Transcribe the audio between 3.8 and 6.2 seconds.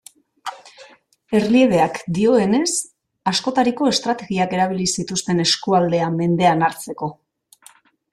estrategiak erabili zituzten eskualdea